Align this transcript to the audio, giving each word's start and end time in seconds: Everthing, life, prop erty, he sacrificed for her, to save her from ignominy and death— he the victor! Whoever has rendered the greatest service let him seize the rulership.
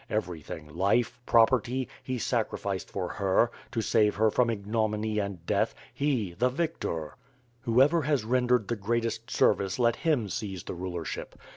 Everthing, 0.09 0.67
life, 0.75 1.19
prop 1.27 1.51
erty, 1.51 1.87
he 2.03 2.17
sacrificed 2.17 2.89
for 2.89 3.07
her, 3.07 3.51
to 3.71 3.81
save 3.81 4.15
her 4.15 4.31
from 4.31 4.49
ignominy 4.49 5.19
and 5.19 5.45
death— 5.45 5.75
he 6.03 6.33
the 6.33 6.49
victor! 6.49 7.15
Whoever 7.65 8.01
has 8.01 8.25
rendered 8.25 8.67
the 8.67 8.75
greatest 8.75 9.29
service 9.29 9.77
let 9.77 9.97
him 9.97 10.27
seize 10.27 10.63
the 10.63 10.73
rulership. 10.73 11.35